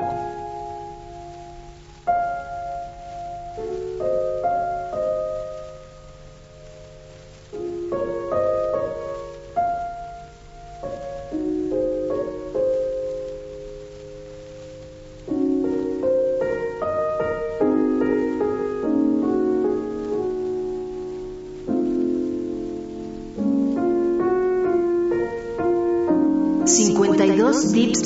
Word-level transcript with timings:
Amen. 0.00 0.29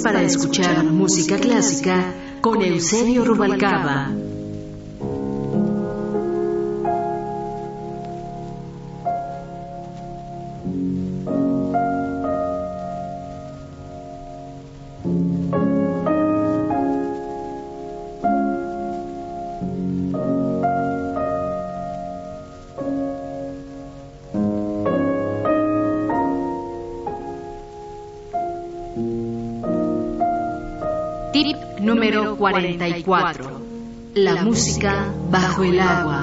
Para 0.04 0.20
escuchar 0.20 0.84
música 0.84 1.38
clásica 1.38 2.12
con 2.42 2.60
Eusebio 2.60 3.24
Rubalcaba. 3.24 4.23
Número 32.14 32.36
44. 32.36 33.60
La 34.14 34.44
música 34.44 35.12
bajo 35.30 35.64
el 35.64 35.80
agua. 35.80 36.13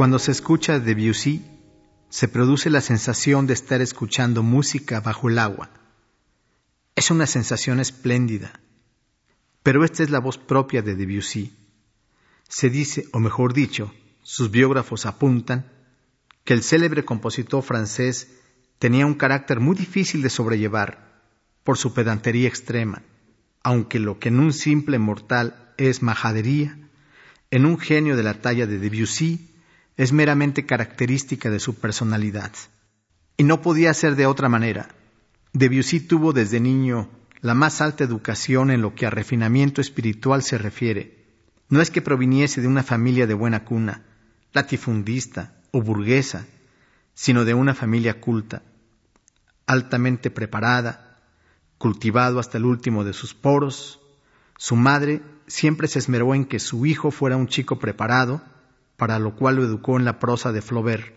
Cuando 0.00 0.18
se 0.18 0.30
escucha 0.30 0.80
Debussy, 0.80 1.44
se 2.08 2.26
produce 2.26 2.70
la 2.70 2.80
sensación 2.80 3.46
de 3.46 3.52
estar 3.52 3.82
escuchando 3.82 4.42
música 4.42 4.98
bajo 5.00 5.28
el 5.28 5.38
agua. 5.38 5.68
Es 6.96 7.10
una 7.10 7.26
sensación 7.26 7.80
espléndida, 7.80 8.60
pero 9.62 9.84
esta 9.84 10.02
es 10.02 10.08
la 10.08 10.18
voz 10.18 10.38
propia 10.38 10.80
de 10.80 10.94
Debussy. 10.94 11.54
Se 12.48 12.70
dice, 12.70 13.08
o 13.12 13.20
mejor 13.20 13.52
dicho, 13.52 13.92
sus 14.22 14.50
biógrafos 14.50 15.04
apuntan, 15.04 15.70
que 16.44 16.54
el 16.54 16.62
célebre 16.62 17.04
compositor 17.04 17.62
francés 17.62 18.28
tenía 18.78 19.04
un 19.04 19.12
carácter 19.12 19.60
muy 19.60 19.76
difícil 19.76 20.22
de 20.22 20.30
sobrellevar 20.30 21.20
por 21.62 21.76
su 21.76 21.92
pedantería 21.92 22.48
extrema, 22.48 23.02
aunque 23.62 23.98
lo 23.98 24.18
que 24.18 24.30
en 24.30 24.40
un 24.40 24.54
simple 24.54 24.98
mortal 24.98 25.74
es 25.76 26.00
majadería, 26.00 26.78
en 27.50 27.66
un 27.66 27.78
genio 27.78 28.16
de 28.16 28.22
la 28.22 28.40
talla 28.40 28.66
de 28.66 28.78
Debussy 28.78 29.49
es 29.96 30.12
meramente 30.12 30.66
característica 30.66 31.50
de 31.50 31.60
su 31.60 31.74
personalidad. 31.74 32.52
Y 33.36 33.44
no 33.44 33.62
podía 33.62 33.94
ser 33.94 34.16
de 34.16 34.26
otra 34.26 34.48
manera. 34.48 34.88
Debussy 35.52 36.00
tuvo 36.00 36.32
desde 36.32 36.60
niño 36.60 37.08
la 37.40 37.54
más 37.54 37.80
alta 37.80 38.04
educación 38.04 38.70
en 38.70 38.82
lo 38.82 38.94
que 38.94 39.06
a 39.06 39.10
refinamiento 39.10 39.80
espiritual 39.80 40.42
se 40.42 40.58
refiere. 40.58 41.26
No 41.68 41.80
es 41.80 41.90
que 41.90 42.02
proviniese 42.02 42.60
de 42.60 42.68
una 42.68 42.82
familia 42.82 43.26
de 43.26 43.34
buena 43.34 43.64
cuna, 43.64 44.02
latifundista 44.52 45.54
o 45.70 45.82
burguesa, 45.82 46.46
sino 47.14 47.44
de 47.44 47.54
una 47.54 47.74
familia 47.74 48.20
culta, 48.20 48.62
altamente 49.66 50.30
preparada, 50.30 51.18
cultivado 51.78 52.40
hasta 52.40 52.58
el 52.58 52.64
último 52.64 53.04
de 53.04 53.12
sus 53.12 53.34
poros. 53.34 54.00
Su 54.58 54.76
madre 54.76 55.22
siempre 55.46 55.88
se 55.88 55.98
esmeró 55.98 56.34
en 56.34 56.44
que 56.44 56.58
su 56.58 56.84
hijo 56.86 57.10
fuera 57.10 57.36
un 57.36 57.46
chico 57.46 57.78
preparado, 57.78 58.42
para 59.00 59.18
lo 59.18 59.34
cual 59.34 59.56
lo 59.56 59.64
educó 59.64 59.96
en 59.96 60.04
la 60.04 60.18
prosa 60.18 60.52
de 60.52 60.60
Flaubert, 60.60 61.14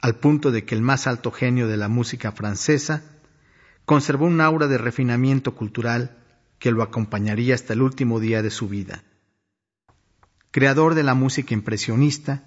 al 0.00 0.14
punto 0.14 0.52
de 0.52 0.64
que 0.64 0.76
el 0.76 0.80
más 0.80 1.08
alto 1.08 1.32
genio 1.32 1.66
de 1.66 1.76
la 1.76 1.88
música 1.88 2.30
francesa 2.30 3.02
conservó 3.84 4.26
un 4.26 4.40
aura 4.40 4.68
de 4.68 4.78
refinamiento 4.78 5.56
cultural 5.56 6.16
que 6.60 6.70
lo 6.70 6.84
acompañaría 6.84 7.56
hasta 7.56 7.72
el 7.72 7.82
último 7.82 8.20
día 8.20 8.42
de 8.42 8.50
su 8.52 8.68
vida. 8.68 9.02
Creador 10.52 10.94
de 10.94 11.02
la 11.02 11.14
música 11.14 11.52
impresionista, 11.52 12.44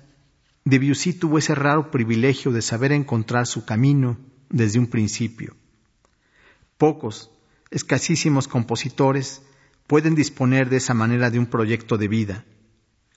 Debussy 0.63 1.11
tuvo 1.11 1.39
ese 1.39 1.53
raro 1.53 1.91
privilegio 1.91 2.53
de 2.53 2.61
saber 2.61 2.93
encontrar 2.93 3.47
su 3.47 3.65
camino 3.65 4.17
desde 4.49 4.79
un 4.79 4.87
principio. 4.87 5.57
Pocos, 6.77 7.31
escasísimos 7.69 8.47
compositores 8.47 9.41
pueden 9.87 10.15
disponer 10.15 10.69
de 10.69 10.77
esa 10.77 10.93
manera 10.93 11.31
de 11.31 11.37
un 11.37 11.47
proyecto 11.47 11.97
de 11.97 12.07
vida. 12.07 12.45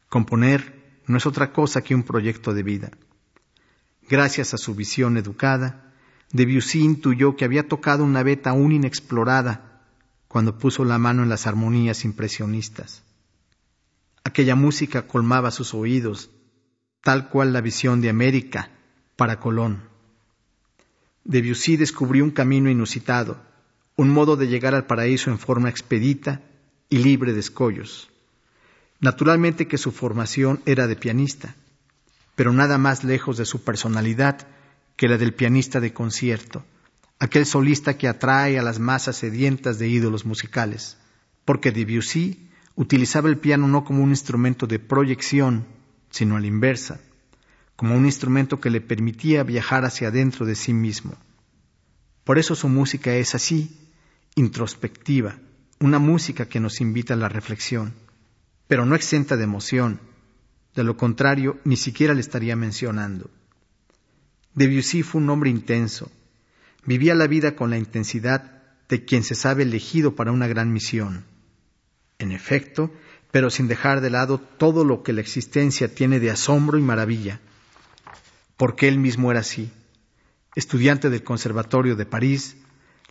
Componer 0.09 0.80
no 1.11 1.19
es 1.19 1.27
otra 1.27 1.53
cosa 1.53 1.83
que 1.83 1.95
un 1.95 2.05
proyecto 2.05 2.55
de 2.55 2.63
vida. 2.63 2.91
Gracias 4.09 4.55
a 4.55 4.59
su 4.59 4.77
visión 4.77 5.17
educada, 5.17 5.93
Debussy 6.33 6.85
intuyó 6.85 7.35
que 7.35 7.45
había 7.45 7.67
tocado 7.67 8.05
una 8.05 8.23
veta 8.23 8.51
aún 8.51 8.71
inexplorada 8.71 9.83
cuando 10.29 10.57
puso 10.57 10.85
la 10.85 10.99
mano 10.99 11.25
en 11.25 11.29
las 11.29 11.49
armonías 11.49 12.05
impresionistas. 12.05 13.03
Aquella 14.23 14.55
música 14.55 15.09
colmaba 15.09 15.51
sus 15.51 15.75
oídos, 15.75 16.31
tal 17.03 17.29
cual 17.29 17.53
la 17.53 17.61
visión 17.61 18.01
de 18.01 18.09
América 18.09 18.71
para 19.17 19.41
Colón. 19.41 19.83
Debussy 21.25 21.77
descubrió 21.77 22.23
un 22.23 22.31
camino 22.31 22.71
inusitado, 22.71 23.43
un 23.97 24.11
modo 24.11 24.37
de 24.37 24.47
llegar 24.47 24.77
al 24.77 24.87
paraíso 24.87 25.31
en 25.31 25.41
forma 25.41 25.71
expedita 25.71 26.43
y 26.89 26.99
libre 26.99 27.33
de 27.33 27.41
escollos. 27.41 28.11
Naturalmente 29.01 29.67
que 29.67 29.79
su 29.79 29.93
formación 29.93 30.61
era 30.67 30.87
de 30.87 30.95
pianista, 30.95 31.55
pero 32.37 32.53
nada 32.53 32.77
más 32.77 33.03
lejos 33.03 33.39
de 33.39 33.47
su 33.47 33.65
personalidad 33.65 34.47
que 34.97 35.09
la 35.09 35.17
del 35.17 35.33
pianista 35.33 35.81
de 35.81 35.95
concierto, 35.95 36.65
aquel 37.19 37.47
solista 37.47 37.97
que 37.97 38.09
atrae 38.09 38.59
a 38.59 38.63
las 38.63 38.79
masas 38.79 39.17
sedientas 39.17 39.79
de 39.79 39.89
ídolos 39.89 40.27
musicales, 40.27 40.99
porque 41.47 41.73
Debussy 41.73 42.51
utilizaba 42.75 43.31
el 43.31 43.39
piano 43.39 43.69
no 43.69 43.85
como 43.85 44.03
un 44.03 44.11
instrumento 44.11 44.67
de 44.67 44.79
proyección, 44.79 45.65
sino 46.11 46.37
a 46.37 46.41
la 46.41 46.47
inversa, 46.47 47.01
como 47.77 47.97
un 47.97 48.05
instrumento 48.05 48.61
que 48.61 48.69
le 48.69 48.83
permitía 48.83 49.43
viajar 49.45 49.87
hacia 49.87 50.09
adentro 50.09 50.45
de 50.45 50.55
sí 50.55 50.75
mismo. 50.75 51.15
Por 52.25 52.39
eso 52.39 52.55
su 52.55 52.69
música 52.69 53.15
es 53.15 53.35
así, 53.35 53.79
introspectiva, 54.35 55.39
una 55.79 55.99
música 55.99 56.45
que 56.45 56.61
nos 56.61 56.83
invita 56.83 57.15
a 57.15 57.17
la 57.17 57.31
reflexión 57.31 57.95
pero 58.71 58.87
no 58.87 58.95
exenta 58.95 59.37
de 59.37 59.43
emoción. 59.43 59.99
De 60.77 60.85
lo 60.85 60.97
contrario, 60.97 61.59
ni 61.65 61.77
siquiera 61.77 62.15
le 62.15 62.21
estaría 62.21 62.55
mencionando. 62.55 63.29
Debussy 64.55 65.03
fue 65.03 65.21
un 65.21 65.29
hombre 65.29 65.51
intenso. 65.51 66.09
Vivía 66.87 67.17
la 67.17 67.27
vida 67.27 67.57
con 67.57 67.71
la 67.71 67.79
intensidad 67.79 68.63
de 68.89 69.05
quien 69.05 69.25
se 69.25 69.35
sabe 69.35 69.65
elegido 69.65 70.15
para 70.15 70.31
una 70.31 70.47
gran 70.47 70.73
misión. 70.73 71.25
En 72.21 72.31
efecto, 72.31 72.93
pero 73.33 73.51
sin 73.51 73.67
dejar 73.67 74.01
de 74.01 74.11
lado 74.11 74.39
todo 74.39 74.85
lo 74.85 75.03
que 75.03 75.15
la 75.15 75.21
existencia 75.21 75.93
tiene 75.93 76.21
de 76.21 76.31
asombro 76.31 76.79
y 76.79 76.83
maravilla, 76.83 77.41
porque 78.57 78.87
él 78.87 79.01
mismo 79.01 79.33
era 79.33 79.41
así. 79.41 79.73
Estudiante 80.55 81.11
del 81.11 81.25
Conservatorio 81.25 81.97
de 81.97 82.07
París, 82.07 82.57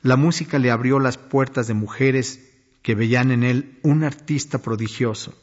la 0.04 0.16
música 0.16 0.58
le 0.58 0.72
abrió 0.72 1.00
las 1.00 1.18
puertas 1.18 1.68
de 1.68 1.74
mujeres 1.74 2.50
que 2.82 2.96
veían 2.96 3.32
en 3.32 3.44
él 3.44 3.78
un 3.84 4.06
artista 4.06 4.60
prodigioso 4.60 5.36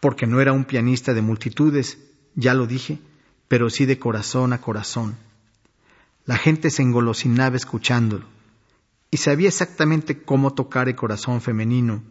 porque 0.00 0.26
no 0.26 0.40
era 0.40 0.52
un 0.52 0.64
pianista 0.64 1.14
de 1.14 1.22
multitudes, 1.22 1.98
ya 2.34 2.54
lo 2.54 2.66
dije, 2.66 2.98
pero 3.48 3.70
sí 3.70 3.86
de 3.86 3.98
corazón 3.98 4.52
a 4.52 4.60
corazón. 4.60 5.16
La 6.24 6.36
gente 6.36 6.70
se 6.70 6.82
engolosinaba 6.82 7.56
escuchándolo, 7.56 8.26
y 9.10 9.16
sabía 9.16 9.48
exactamente 9.48 10.22
cómo 10.22 10.52
tocar 10.52 10.88
el 10.88 10.94
corazón 10.94 11.40
femenino 11.40 12.02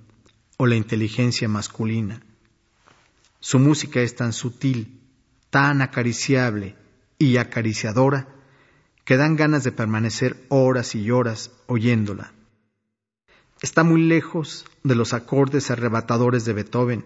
o 0.58 0.66
la 0.66 0.76
inteligencia 0.76 1.48
masculina. 1.48 2.22
Su 3.40 3.60
música 3.60 4.02
es 4.02 4.16
tan 4.16 4.34
sutil, 4.34 5.00
tan 5.52 5.82
acariciable 5.82 6.76
y 7.20 7.38
acariciadora 7.38 8.28
que 9.06 9.18
dan 9.18 9.36
ganas 9.36 9.64
de 9.64 9.72
permanecer 9.72 10.46
horas 10.50 10.96
y 10.96 11.12
horas 11.12 11.52
oyéndola. 11.68 12.34
Está 13.62 13.84
muy 13.84 14.02
lejos 14.02 14.66
de 14.84 14.96
los 14.96 15.14
acordes 15.14 15.72
arrebatadores 15.72 16.46
de 16.46 16.54
Beethoven, 16.54 17.06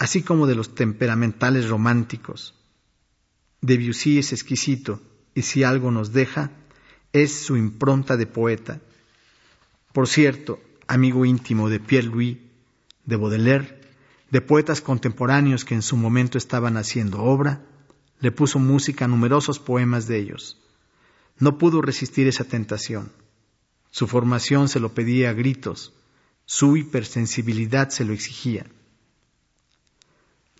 así 0.00 0.22
como 0.22 0.46
de 0.46 0.54
los 0.54 0.74
temperamentales 0.74 1.68
románticos. 1.68 2.54
Debussy 3.60 4.18
es 4.18 4.32
exquisito 4.32 4.98
y 5.34 5.42
si 5.42 5.62
algo 5.62 5.90
nos 5.90 6.14
deja 6.14 6.52
es 7.12 7.42
su 7.42 7.58
impronta 7.58 8.16
de 8.16 8.26
poeta. 8.26 8.80
Por 9.92 10.08
cierto, 10.08 10.58
amigo 10.86 11.26
íntimo 11.26 11.68
de 11.68 11.80
Pierre 11.80 12.06
Louis, 12.06 12.38
de 13.04 13.16
Baudelaire, 13.16 13.78
de 14.30 14.40
poetas 14.40 14.80
contemporáneos 14.80 15.66
que 15.66 15.74
en 15.74 15.82
su 15.82 15.98
momento 15.98 16.38
estaban 16.38 16.78
haciendo 16.78 17.22
obra, 17.22 17.60
le 18.20 18.32
puso 18.32 18.58
música 18.58 19.04
a 19.04 19.08
numerosos 19.08 19.58
poemas 19.58 20.06
de 20.06 20.16
ellos. 20.16 20.56
No 21.38 21.58
pudo 21.58 21.82
resistir 21.82 22.26
esa 22.26 22.44
tentación. 22.44 23.12
Su 23.90 24.06
formación 24.06 24.70
se 24.70 24.80
lo 24.80 24.94
pedía 24.94 25.28
a 25.28 25.34
gritos, 25.34 25.92
su 26.46 26.78
hipersensibilidad 26.78 27.90
se 27.90 28.06
lo 28.06 28.14
exigía. 28.14 28.64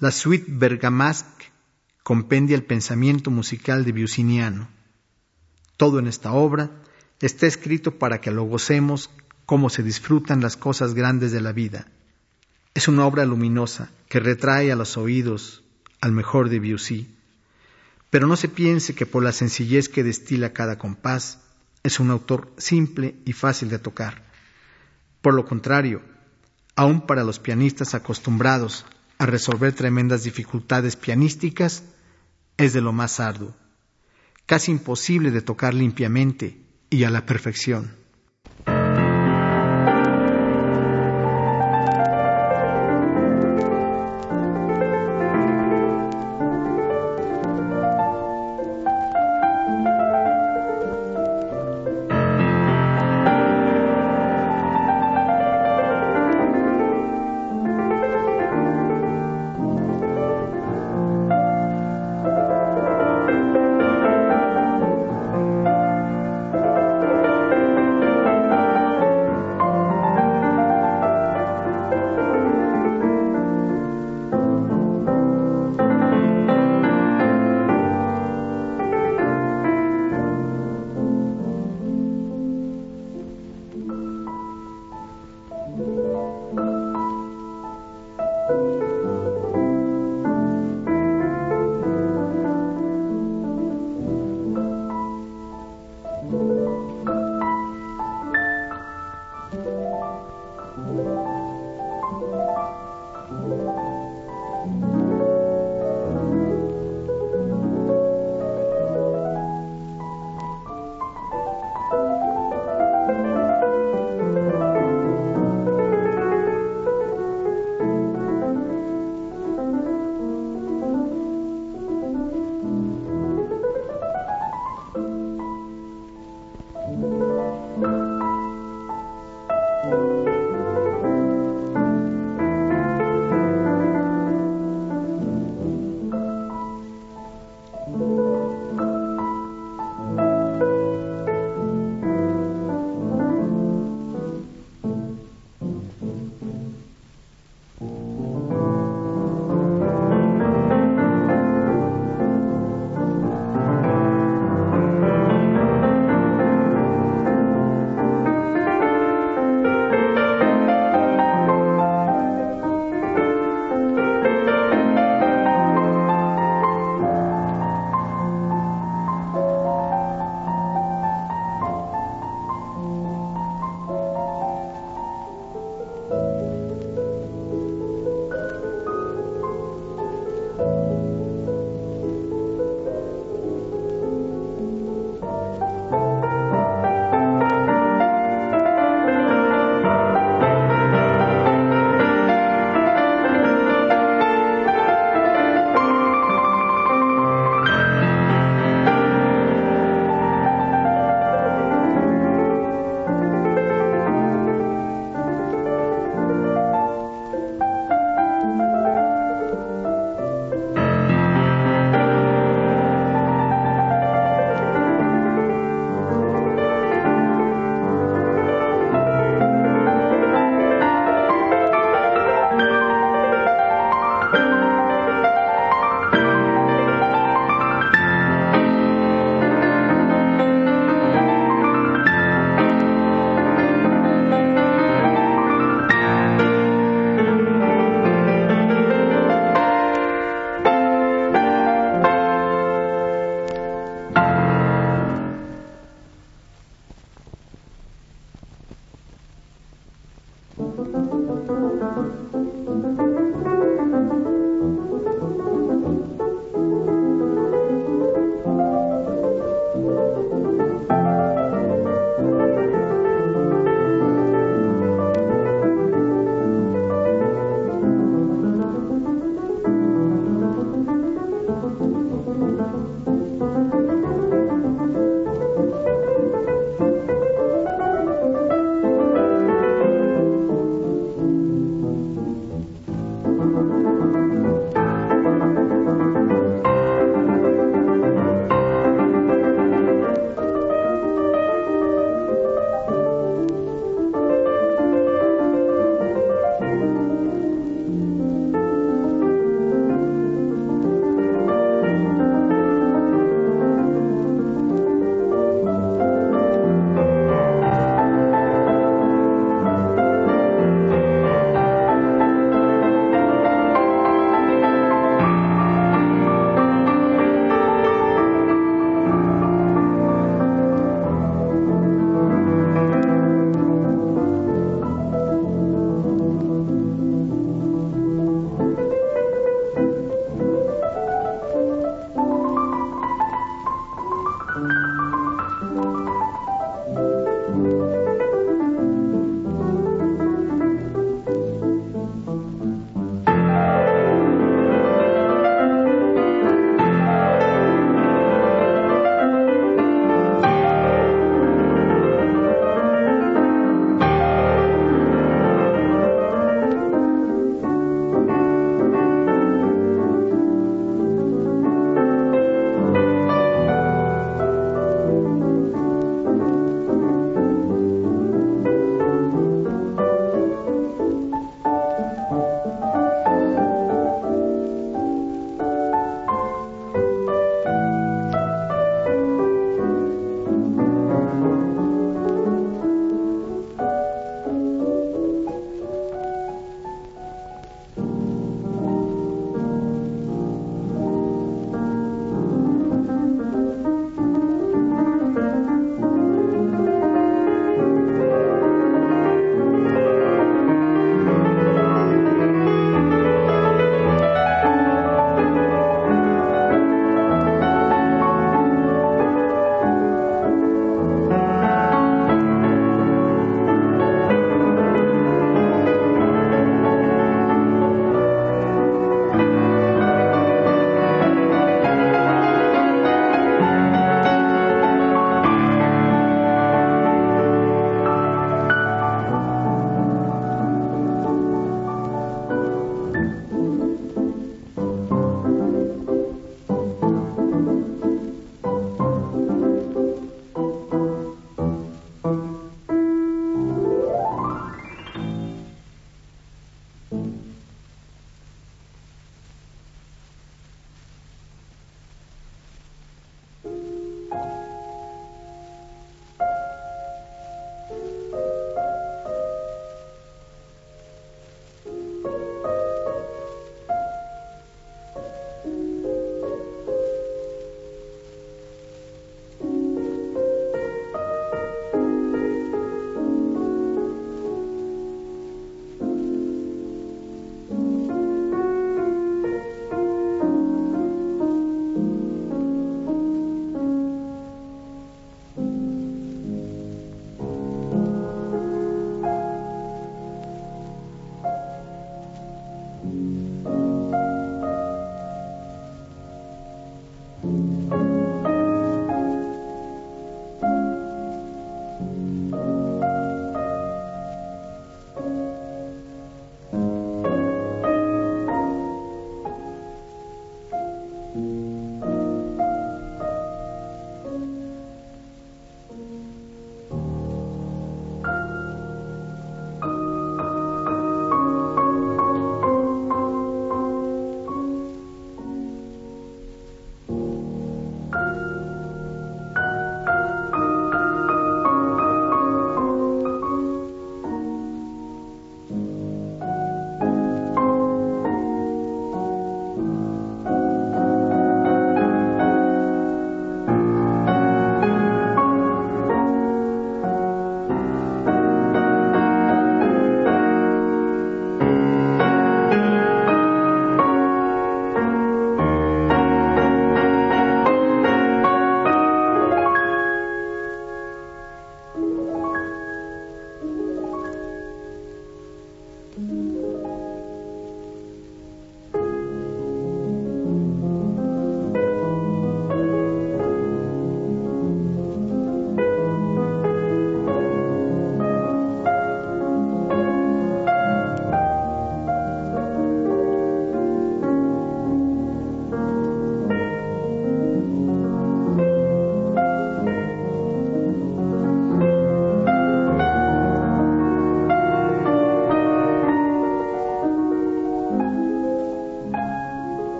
La 0.00 0.12
suite 0.12 0.44
Bergamasque 0.46 1.46
compendia 2.04 2.54
el 2.54 2.62
pensamiento 2.62 3.32
musical 3.32 3.84
de 3.84 3.90
Biusiniano. 3.90 4.68
Todo 5.76 5.98
en 5.98 6.06
esta 6.06 6.30
obra 6.30 6.70
está 7.20 7.48
escrito 7.48 7.98
para 7.98 8.20
que 8.20 8.30
lo 8.30 8.44
gocemos 8.44 9.10
como 9.44 9.70
se 9.70 9.82
disfrutan 9.82 10.40
las 10.40 10.56
cosas 10.56 10.94
grandes 10.94 11.32
de 11.32 11.40
la 11.40 11.50
vida. 11.50 11.88
Es 12.74 12.86
una 12.86 13.06
obra 13.06 13.24
luminosa 13.24 13.90
que 14.08 14.20
retrae 14.20 14.70
a 14.70 14.76
los 14.76 14.96
oídos 14.96 15.64
al 16.00 16.12
mejor 16.12 16.48
de 16.48 16.60
Debussy. 16.60 17.12
Pero 18.08 18.28
no 18.28 18.36
se 18.36 18.46
piense 18.46 18.94
que 18.94 19.04
por 19.04 19.24
la 19.24 19.32
sencillez 19.32 19.88
que 19.88 20.04
destila 20.04 20.52
cada 20.52 20.78
compás 20.78 21.40
es 21.82 21.98
un 21.98 22.12
autor 22.12 22.52
simple 22.56 23.16
y 23.24 23.32
fácil 23.32 23.68
de 23.68 23.80
tocar. 23.80 24.22
Por 25.22 25.34
lo 25.34 25.44
contrario, 25.44 26.02
aun 26.76 27.04
para 27.04 27.24
los 27.24 27.40
pianistas 27.40 27.96
acostumbrados 27.96 28.86
a 29.18 29.26
resolver 29.26 29.72
tremendas 29.72 30.24
dificultades 30.24 30.96
pianísticas, 30.96 31.82
es 32.56 32.72
de 32.72 32.80
lo 32.80 32.92
más 32.92 33.20
arduo, 33.20 33.54
casi 34.46 34.72
imposible 34.72 35.30
de 35.30 35.42
tocar 35.42 35.74
limpiamente 35.74 36.58
y 36.90 37.04
a 37.04 37.10
la 37.10 37.26
perfección. 37.26 37.94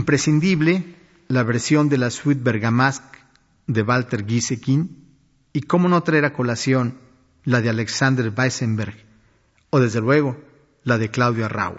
Imprescindible 0.00 0.96
la 1.28 1.42
versión 1.42 1.90
de 1.90 1.98
la 1.98 2.08
suite 2.08 2.42
Bergamasque 2.42 3.18
de 3.66 3.82
Walter 3.82 4.24
Gieseking 4.26 4.88
y 5.52 5.60
cómo 5.60 5.90
no 5.90 6.02
traer 6.02 6.24
a 6.24 6.32
colación 6.32 6.96
la 7.44 7.60
de 7.60 7.68
Alexander 7.68 8.32
Weissenberg 8.34 8.96
o 9.68 9.78
desde 9.78 10.00
luego 10.00 10.42
la 10.84 10.96
de 10.96 11.10
Claudio 11.10 11.44
Arrau. 11.44 11.78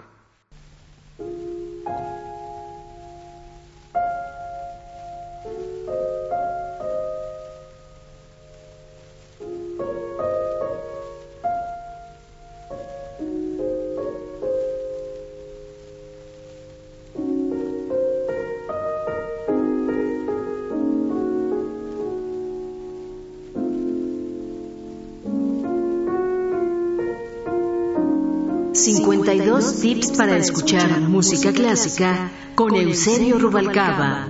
Para 30.22 30.36
escuchar 30.36 31.00
música 31.00 31.52
clásica 31.52 32.30
con 32.54 32.76
Eusebio 32.76 33.40
Rubalcaba. 33.40 34.28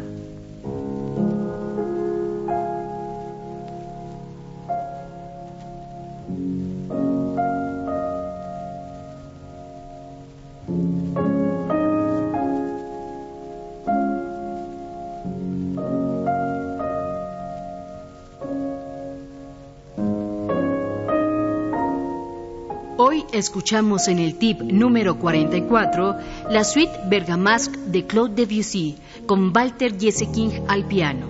Escuchamos 23.43 24.07
en 24.07 24.21
el 24.21 24.37
tip 24.37 24.61
número 24.61 25.19
44 25.19 26.17
la 26.49 26.63
suite 26.63 26.93
Bergamasque 27.09 27.77
de 27.87 28.07
Claude 28.07 28.35
Debussy 28.47 28.97
con 29.27 29.53
Walter 29.55 29.97
King 29.97 30.51
al 30.69 30.87
piano. 30.87 31.27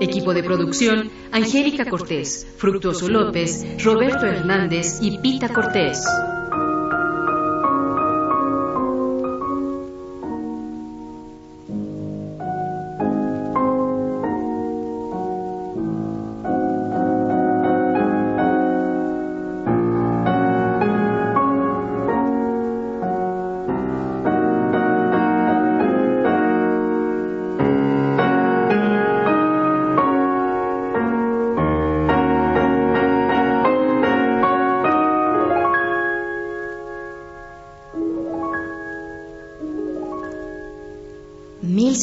Equipo 0.00 0.32
de 0.34 0.42
producción, 0.42 1.10
Angélica 1.32 1.84
Cortés, 1.86 2.46
Fructuoso 2.58 3.08
López, 3.08 3.66
Roberto 3.82 4.26
Hernández 4.26 4.98
y 5.00 5.18
Pita 5.18 5.48
Cortés. 5.48 6.04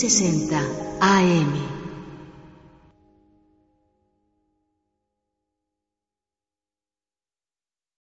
1060 0.04 0.54
AM. 0.54 0.62